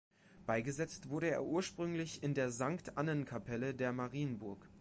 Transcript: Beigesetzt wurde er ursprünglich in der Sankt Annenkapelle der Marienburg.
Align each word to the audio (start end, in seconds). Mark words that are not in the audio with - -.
Beigesetzt 0.47 1.09
wurde 1.09 1.29
er 1.29 1.45
ursprünglich 1.45 2.23
in 2.23 2.33
der 2.33 2.49
Sankt 2.49 2.97
Annenkapelle 2.97 3.75
der 3.75 3.93
Marienburg. 3.93 4.67